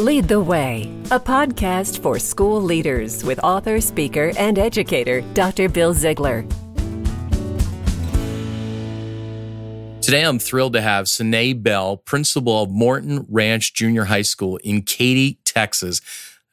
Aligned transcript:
Lead 0.00 0.28
the 0.28 0.40
Way, 0.40 0.90
a 1.10 1.20
podcast 1.20 2.00
for 2.00 2.18
school 2.18 2.58
leaders 2.58 3.22
with 3.22 3.38
author, 3.40 3.82
speaker, 3.82 4.32
and 4.38 4.58
educator 4.58 5.20
Dr. 5.34 5.68
Bill 5.68 5.92
Ziegler. 5.92 6.42
Today, 10.00 10.24
I'm 10.24 10.38
thrilled 10.38 10.72
to 10.72 10.80
have 10.80 11.04
Sanée 11.04 11.62
Bell, 11.62 11.98
principal 11.98 12.62
of 12.62 12.70
Morton 12.70 13.26
Ranch 13.28 13.74
Junior 13.74 14.04
High 14.04 14.22
School 14.22 14.56
in 14.64 14.80
Katy, 14.80 15.38
Texas. 15.44 16.00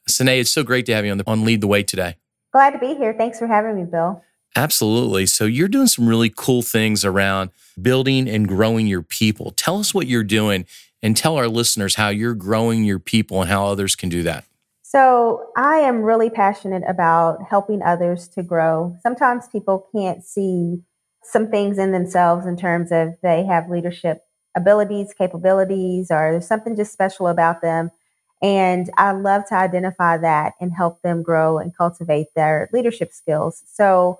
Sanée, 0.06 0.40
it's 0.40 0.50
so 0.50 0.62
great 0.62 0.84
to 0.84 0.94
have 0.94 1.06
you 1.06 1.12
on, 1.12 1.16
the, 1.16 1.24
on 1.26 1.46
Lead 1.46 1.62
the 1.62 1.68
Way 1.68 1.82
today. 1.82 2.16
Glad 2.52 2.72
to 2.72 2.78
be 2.78 2.96
here. 2.96 3.14
Thanks 3.14 3.38
for 3.38 3.46
having 3.46 3.76
me, 3.76 3.84
Bill. 3.84 4.22
Absolutely. 4.56 5.24
So, 5.24 5.46
you're 5.46 5.68
doing 5.68 5.86
some 5.86 6.06
really 6.06 6.30
cool 6.36 6.60
things 6.60 7.02
around 7.02 7.48
building 7.80 8.28
and 8.28 8.46
growing 8.46 8.86
your 8.86 9.02
people. 9.02 9.52
Tell 9.52 9.78
us 9.78 9.94
what 9.94 10.06
you're 10.06 10.22
doing 10.22 10.66
and 11.02 11.16
tell 11.16 11.36
our 11.36 11.48
listeners 11.48 11.94
how 11.94 12.08
you're 12.08 12.34
growing 12.34 12.84
your 12.84 12.98
people 12.98 13.40
and 13.40 13.50
how 13.50 13.66
others 13.66 13.94
can 13.94 14.08
do 14.08 14.22
that. 14.24 14.44
So, 14.82 15.50
I 15.54 15.80
am 15.80 16.02
really 16.02 16.30
passionate 16.30 16.82
about 16.88 17.42
helping 17.48 17.82
others 17.82 18.26
to 18.28 18.42
grow. 18.42 18.96
Sometimes 19.02 19.46
people 19.48 19.86
can't 19.94 20.24
see 20.24 20.78
some 21.22 21.50
things 21.50 21.76
in 21.76 21.92
themselves 21.92 22.46
in 22.46 22.56
terms 22.56 22.90
of 22.90 23.14
they 23.22 23.44
have 23.44 23.68
leadership 23.68 24.22
abilities, 24.56 25.12
capabilities, 25.12 26.10
or 26.10 26.32
there's 26.32 26.46
something 26.48 26.74
just 26.74 26.92
special 26.92 27.28
about 27.28 27.60
them. 27.60 27.90
And 28.40 28.88
I 28.96 29.12
love 29.12 29.42
to 29.48 29.56
identify 29.56 30.16
that 30.18 30.54
and 30.60 30.72
help 30.72 31.02
them 31.02 31.22
grow 31.22 31.58
and 31.58 31.76
cultivate 31.76 32.28
their 32.34 32.70
leadership 32.72 33.12
skills. 33.12 33.62
So, 33.66 34.18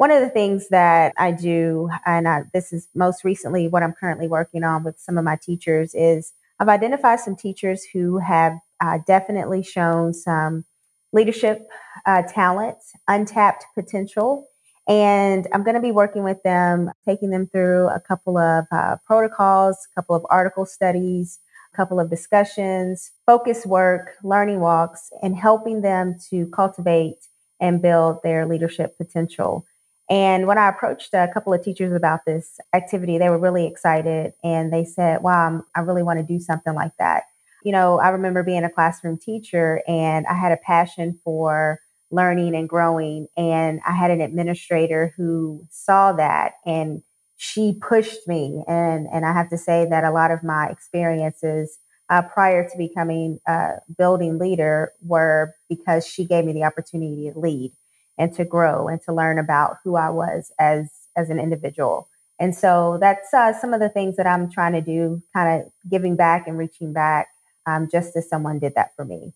one 0.00 0.10
of 0.10 0.22
the 0.22 0.30
things 0.30 0.68
that 0.70 1.12
I 1.18 1.30
do, 1.30 1.90
and 2.06 2.26
I, 2.26 2.44
this 2.54 2.72
is 2.72 2.88
most 2.94 3.22
recently 3.22 3.68
what 3.68 3.82
I'm 3.82 3.92
currently 3.92 4.28
working 4.28 4.64
on 4.64 4.82
with 4.82 4.98
some 4.98 5.18
of 5.18 5.24
my 5.24 5.36
teachers, 5.36 5.94
is 5.94 6.32
I've 6.58 6.70
identified 6.70 7.20
some 7.20 7.36
teachers 7.36 7.84
who 7.92 8.16
have 8.16 8.54
uh, 8.80 9.00
definitely 9.06 9.62
shown 9.62 10.14
some 10.14 10.64
leadership 11.12 11.68
uh, 12.06 12.22
talent, 12.22 12.78
untapped 13.08 13.66
potential. 13.74 14.46
And 14.88 15.46
I'm 15.52 15.64
going 15.64 15.74
to 15.74 15.82
be 15.82 15.92
working 15.92 16.24
with 16.24 16.42
them, 16.44 16.90
taking 17.06 17.28
them 17.28 17.46
through 17.52 17.90
a 17.90 18.00
couple 18.00 18.38
of 18.38 18.64
uh, 18.72 18.96
protocols, 19.04 19.76
a 19.92 20.00
couple 20.00 20.16
of 20.16 20.24
article 20.30 20.64
studies, 20.64 21.40
a 21.74 21.76
couple 21.76 22.00
of 22.00 22.08
discussions, 22.08 23.10
focus 23.26 23.66
work, 23.66 24.12
learning 24.24 24.60
walks, 24.60 25.10
and 25.20 25.36
helping 25.36 25.82
them 25.82 26.16
to 26.30 26.46
cultivate 26.46 27.18
and 27.60 27.82
build 27.82 28.22
their 28.22 28.46
leadership 28.46 28.96
potential. 28.96 29.66
And 30.10 30.48
when 30.48 30.58
I 30.58 30.68
approached 30.68 31.14
a 31.14 31.28
couple 31.32 31.54
of 31.54 31.62
teachers 31.62 31.92
about 31.94 32.24
this 32.26 32.58
activity, 32.74 33.16
they 33.16 33.30
were 33.30 33.38
really 33.38 33.66
excited 33.66 34.32
and 34.42 34.72
they 34.72 34.84
said, 34.84 35.22
Wow, 35.22 35.46
I'm, 35.46 35.62
i 35.76 35.80
really 35.80 36.02
want 36.02 36.18
to 36.18 36.24
do 36.24 36.40
something 36.40 36.74
like 36.74 36.92
that. 36.98 37.24
You 37.64 37.72
know, 37.72 38.00
I 38.00 38.08
remember 38.08 38.42
being 38.42 38.64
a 38.64 38.70
classroom 38.70 39.18
teacher 39.18 39.82
and 39.86 40.26
I 40.26 40.34
had 40.34 40.50
a 40.50 40.56
passion 40.56 41.18
for 41.24 41.78
learning 42.10 42.56
and 42.56 42.68
growing. 42.68 43.28
And 43.36 43.80
I 43.86 43.92
had 43.92 44.10
an 44.10 44.20
administrator 44.20 45.14
who 45.16 45.64
saw 45.70 46.12
that 46.14 46.54
and 46.66 47.02
she 47.36 47.78
pushed 47.80 48.26
me. 48.26 48.64
And, 48.66 49.06
and 49.12 49.24
I 49.24 49.32
have 49.32 49.48
to 49.50 49.58
say 49.58 49.86
that 49.88 50.04
a 50.04 50.10
lot 50.10 50.32
of 50.32 50.42
my 50.42 50.66
experiences 50.70 51.78
uh, 52.08 52.22
prior 52.22 52.68
to 52.68 52.76
becoming 52.76 53.38
a 53.46 53.74
building 53.96 54.38
leader 54.38 54.92
were 55.02 55.54
because 55.68 56.04
she 56.04 56.24
gave 56.24 56.44
me 56.44 56.52
the 56.52 56.64
opportunity 56.64 57.30
to 57.32 57.38
lead 57.38 57.72
and 58.20 58.34
to 58.34 58.44
grow 58.44 58.86
and 58.86 59.00
to 59.00 59.12
learn 59.12 59.38
about 59.38 59.78
who 59.82 59.96
I 59.96 60.10
was 60.10 60.52
as 60.60 60.92
as 61.16 61.30
an 61.30 61.40
individual. 61.40 62.08
And 62.38 62.54
so 62.54 62.98
that's 63.00 63.34
uh, 63.34 63.52
some 63.58 63.74
of 63.74 63.80
the 63.80 63.88
things 63.88 64.16
that 64.16 64.26
I'm 64.26 64.50
trying 64.50 64.74
to 64.74 64.80
do, 64.80 65.22
kind 65.34 65.60
of 65.60 65.72
giving 65.90 66.16
back 66.16 66.46
and 66.46 66.56
reaching 66.56 66.92
back, 66.92 67.28
um, 67.66 67.88
just 67.90 68.14
as 68.16 68.28
someone 68.28 68.58
did 68.58 68.74
that 68.76 68.94
for 68.94 69.04
me. 69.04 69.32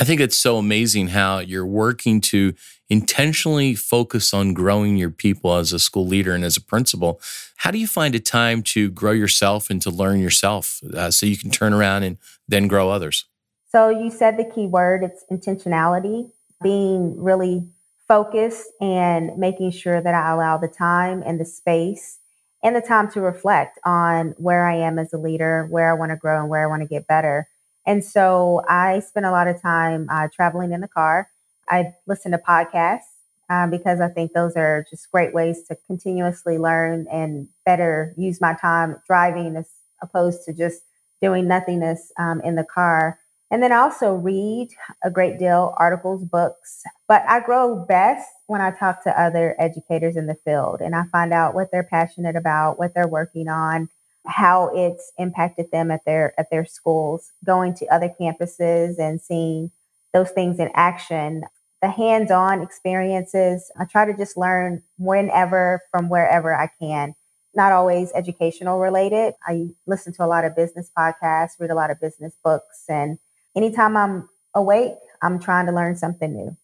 I 0.00 0.04
think 0.04 0.20
it's 0.20 0.38
so 0.38 0.58
amazing 0.58 1.08
how 1.08 1.40
you're 1.40 1.66
working 1.66 2.20
to 2.22 2.54
intentionally 2.88 3.74
focus 3.74 4.32
on 4.32 4.54
growing 4.54 4.96
your 4.96 5.10
people 5.10 5.54
as 5.54 5.72
a 5.72 5.78
school 5.78 6.06
leader 6.06 6.34
and 6.34 6.44
as 6.44 6.56
a 6.56 6.60
principal. 6.60 7.20
How 7.56 7.72
do 7.72 7.78
you 7.78 7.88
find 7.88 8.14
a 8.14 8.20
time 8.20 8.62
to 8.74 8.90
grow 8.90 9.12
yourself 9.12 9.70
and 9.70 9.82
to 9.82 9.90
learn 9.90 10.20
yourself 10.20 10.80
uh, 10.94 11.10
so 11.10 11.26
you 11.26 11.36
can 11.36 11.50
turn 11.50 11.72
around 11.72 12.04
and 12.04 12.16
then 12.46 12.68
grow 12.68 12.90
others? 12.90 13.24
So 13.70 13.88
you 13.88 14.10
said 14.10 14.36
the 14.36 14.44
key 14.44 14.66
word 14.66 15.02
it's 15.02 15.24
intentionality, 15.30 16.30
being 16.62 17.20
really 17.20 17.66
focused 18.08 18.68
and 18.80 19.36
making 19.38 19.70
sure 19.70 20.00
that 20.00 20.14
I 20.14 20.32
allow 20.32 20.56
the 20.58 20.68
time 20.68 21.22
and 21.24 21.40
the 21.40 21.44
space 21.44 22.18
and 22.62 22.74
the 22.74 22.80
time 22.80 23.10
to 23.12 23.20
reflect 23.20 23.78
on 23.84 24.34
where 24.38 24.66
I 24.66 24.76
am 24.76 24.98
as 24.98 25.12
a 25.12 25.18
leader, 25.18 25.66
where 25.70 25.90
I 25.90 25.94
want 25.94 26.10
to 26.10 26.16
grow, 26.16 26.40
and 26.40 26.48
where 26.48 26.64
I 26.64 26.66
want 26.66 26.82
to 26.82 26.88
get 26.88 27.06
better. 27.06 27.48
And 27.86 28.04
so 28.04 28.62
I 28.68 29.00
spend 29.00 29.26
a 29.26 29.30
lot 29.30 29.48
of 29.48 29.60
time 29.60 30.08
uh, 30.10 30.28
traveling 30.34 30.72
in 30.72 30.80
the 30.80 30.88
car. 30.88 31.30
I 31.68 31.94
listen 32.06 32.32
to 32.32 32.38
podcasts 32.38 33.02
um, 33.50 33.70
because 33.70 34.00
I 34.00 34.08
think 34.08 34.32
those 34.32 34.56
are 34.56 34.84
just 34.90 35.10
great 35.10 35.32
ways 35.34 35.62
to 35.68 35.76
continuously 35.86 36.58
learn 36.58 37.06
and 37.10 37.48
better 37.64 38.14
use 38.16 38.40
my 38.40 38.54
time 38.54 38.96
driving 39.06 39.56
as 39.56 39.68
opposed 40.02 40.44
to 40.46 40.52
just 40.52 40.82
doing 41.22 41.48
nothingness 41.48 42.12
um, 42.18 42.40
in 42.42 42.56
the 42.56 42.64
car. 42.64 43.18
And 43.50 43.62
then 43.62 43.72
I 43.72 43.76
also 43.76 44.12
read 44.12 44.68
a 45.02 45.10
great 45.10 45.38
deal, 45.38 45.74
articles, 45.78 46.24
books, 46.24 46.82
but 47.06 47.24
I 47.26 47.40
grow 47.40 47.74
best 47.76 48.28
when 48.46 48.60
I 48.60 48.70
talk 48.72 49.02
to 49.04 49.20
other 49.20 49.56
educators 49.58 50.16
in 50.16 50.26
the 50.26 50.36
field 50.44 50.80
and 50.82 50.94
I 50.94 51.04
find 51.04 51.32
out 51.32 51.54
what 51.54 51.70
they're 51.72 51.82
passionate 51.82 52.36
about, 52.36 52.78
what 52.78 52.92
they're 52.94 53.08
working 53.08 53.48
on, 53.48 53.88
how 54.26 54.70
it's 54.74 55.12
impacted 55.16 55.70
them 55.70 55.90
at 55.90 56.04
their 56.04 56.38
at 56.38 56.50
their 56.50 56.66
schools, 56.66 57.32
going 57.44 57.72
to 57.74 57.86
other 57.86 58.14
campuses 58.20 58.98
and 58.98 59.20
seeing 59.20 59.70
those 60.12 60.30
things 60.30 60.58
in 60.58 60.70
action. 60.74 61.44
The 61.80 61.88
hands-on 61.90 62.60
experiences, 62.60 63.70
I 63.78 63.84
try 63.84 64.04
to 64.04 64.16
just 64.16 64.36
learn 64.36 64.82
whenever 64.98 65.80
from 65.90 66.10
wherever 66.10 66.54
I 66.54 66.68
can. 66.78 67.14
Not 67.54 67.72
always 67.72 68.12
educational 68.14 68.78
related. 68.78 69.34
I 69.46 69.68
listen 69.86 70.12
to 70.14 70.24
a 70.24 70.26
lot 70.26 70.44
of 70.44 70.54
business 70.54 70.90
podcasts, 70.96 71.58
read 71.58 71.70
a 71.70 71.74
lot 71.74 71.90
of 71.90 72.00
business 72.00 72.34
books 72.44 72.84
and 72.88 73.18
anytime 73.58 73.96
I'm 73.96 74.28
awake, 74.54 74.94
I'm 75.20 75.38
trying 75.40 75.66
to 75.66 75.72
learn 75.72 75.96
something 75.96 76.32
new. 76.32 76.56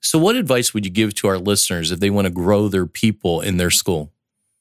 So, 0.00 0.18
what 0.18 0.34
advice 0.34 0.72
would 0.72 0.84
you 0.84 0.90
give 0.90 1.14
to 1.16 1.28
our 1.28 1.38
listeners 1.38 1.92
if 1.92 2.00
they 2.00 2.10
want 2.10 2.26
to 2.26 2.32
grow 2.32 2.68
their 2.68 2.86
people 2.86 3.42
in 3.42 3.58
their 3.58 3.70
school? 3.70 4.10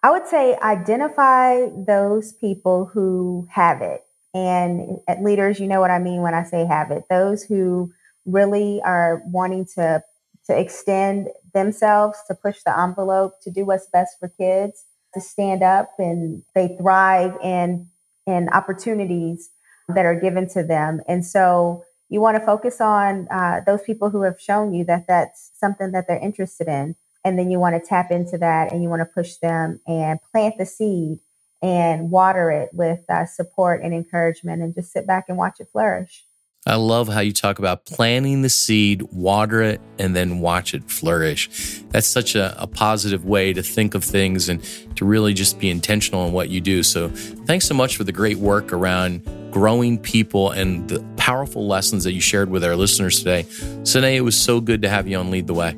I 0.03 0.11
would 0.11 0.27
say 0.27 0.57
identify 0.61 1.67
those 1.69 2.33
people 2.33 2.85
who 2.85 3.47
have 3.51 3.81
it. 3.81 4.03
And 4.33 4.99
at 5.07 5.23
leaders, 5.23 5.59
you 5.59 5.67
know 5.67 5.79
what 5.79 5.91
I 5.91 5.99
mean 5.99 6.21
when 6.21 6.33
I 6.33 6.43
say 6.43 6.65
have 6.65 6.91
it. 6.91 7.03
Those 7.09 7.43
who 7.43 7.91
really 8.25 8.81
are 8.83 9.23
wanting 9.25 9.65
to 9.75 10.03
to 10.45 10.59
extend 10.59 11.29
themselves, 11.53 12.17
to 12.27 12.35
push 12.35 12.63
the 12.65 12.77
envelope, 12.77 13.39
to 13.41 13.51
do 13.51 13.65
what's 13.65 13.87
best 13.87 14.19
for 14.19 14.27
kids, 14.29 14.83
to 15.13 15.21
stand 15.21 15.63
up 15.63 15.91
and 15.99 16.43
they 16.53 16.75
thrive 16.79 17.37
in 17.41 17.87
in 18.27 18.49
opportunities 18.49 19.49
that 19.95 20.05
are 20.05 20.19
given 20.19 20.47
to 20.49 20.63
them. 20.63 21.01
And 21.07 21.25
so 21.25 21.83
you 22.09 22.21
want 22.21 22.37
to 22.37 22.45
focus 22.45 22.81
on 22.81 23.27
uh, 23.29 23.61
those 23.65 23.81
people 23.83 24.09
who 24.09 24.23
have 24.23 24.39
shown 24.39 24.73
you 24.73 24.83
that 24.85 25.05
that's 25.07 25.51
something 25.53 25.91
that 25.91 26.07
they're 26.07 26.19
interested 26.19 26.67
in. 26.67 26.95
And 27.23 27.37
then 27.37 27.51
you 27.51 27.59
want 27.59 27.81
to 27.81 27.87
tap 27.87 28.11
into 28.11 28.37
that 28.37 28.71
and 28.71 28.81
you 28.81 28.89
want 28.89 29.01
to 29.01 29.05
push 29.05 29.35
them 29.35 29.79
and 29.85 30.19
plant 30.31 30.57
the 30.57 30.65
seed 30.65 31.19
and 31.61 32.09
water 32.09 32.49
it 32.49 32.69
with 32.73 33.01
uh, 33.09 33.25
support 33.25 33.83
and 33.83 33.93
encouragement 33.93 34.61
and 34.61 34.73
just 34.73 34.91
sit 34.91 35.05
back 35.05 35.25
and 35.27 35.37
watch 35.37 35.59
it 35.59 35.67
flourish. 35.71 36.23
I 36.65 36.75
love 36.75 37.07
how 37.07 37.21
you 37.21 37.31
talk 37.31 37.57
about 37.57 37.85
planting 37.85 38.41
the 38.41 38.49
seed, 38.49 39.01
water 39.13 39.61
it, 39.61 39.81
and 39.97 40.15
then 40.15 40.39
watch 40.39 40.73
it 40.73 40.89
flourish. 40.89 41.81
That's 41.89 42.07
such 42.07 42.35
a, 42.35 42.53
a, 42.61 42.67
positive 42.67 43.25
way 43.25 43.53
to 43.53 43.63
think 43.63 43.95
of 43.95 44.03
things 44.03 44.49
and 44.49 44.61
to 44.95 45.05
really 45.05 45.33
just 45.33 45.57
be 45.57 45.69
intentional 45.69 46.27
in 46.27 46.33
what 46.33 46.49
you 46.49 46.59
do. 46.59 46.83
So, 46.83 47.09
thanks 47.09 47.65
so 47.65 47.73
much 47.73 47.95
for 47.95 48.03
the 48.03 48.11
great 48.11 48.37
work 48.37 48.73
around 48.73 49.23
growing 49.51 49.97
people 49.97 50.51
and 50.51 50.87
the 50.89 51.03
powerful 51.17 51.67
lessons 51.67 52.03
that 52.03 52.13
you 52.13 52.21
shared 52.21 52.49
with 52.49 52.63
our 52.63 52.75
listeners 52.75 53.19
today. 53.19 53.43
Sanée, 53.83 54.15
it 54.15 54.21
was 54.21 54.39
so 54.39 54.61
good 54.61 54.81
to 54.81 54.89
have 54.89 55.07
you 55.07 55.17
on 55.17 55.31
Lead 55.31 55.47
the 55.47 55.53
Way. 55.53 55.75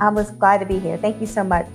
I 0.00 0.08
was 0.08 0.30
glad 0.32 0.58
to 0.58 0.66
be 0.66 0.78
here. 0.78 0.96
Thank 0.96 1.20
you 1.20 1.26
so 1.26 1.44
much. 1.44 1.66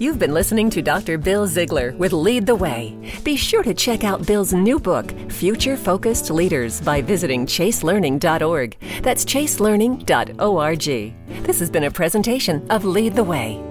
You've 0.00 0.18
been 0.18 0.34
listening 0.34 0.70
to 0.70 0.82
Dr. 0.82 1.18
Bill 1.18 1.46
Ziegler 1.46 1.92
with 1.92 2.12
Lead 2.12 2.46
the 2.46 2.56
Way. 2.56 2.96
Be 3.22 3.36
sure 3.36 3.62
to 3.62 3.72
check 3.72 4.02
out 4.02 4.26
Bill's 4.26 4.52
new 4.52 4.80
book, 4.80 5.12
Future 5.30 5.76
Focused 5.76 6.30
Leaders, 6.30 6.80
by 6.80 7.00
visiting 7.00 7.46
chaselearning.org. 7.46 8.76
That's 9.02 9.24
chaselearning.org. 9.24 11.44
This 11.44 11.60
has 11.60 11.70
been 11.70 11.84
a 11.84 11.90
presentation 11.92 12.66
of 12.70 12.84
Lead 12.84 13.14
the 13.14 13.22
Way. 13.22 13.62